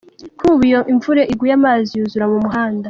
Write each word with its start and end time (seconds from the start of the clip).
Kuri 0.37 0.49
ubu 0.53 0.63
iyo 0.69 0.79
imvura 0.91 1.21
iguye 1.33 1.53
amazi 1.59 1.89
yuzura 1.93 2.25
mu 2.31 2.37
muhanda. 2.43 2.79